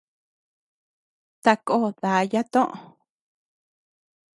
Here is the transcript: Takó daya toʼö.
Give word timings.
Takó 1.43 1.77
daya 2.01 2.41
toʼö. 2.53 2.75